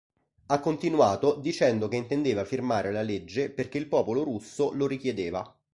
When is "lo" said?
4.73-4.87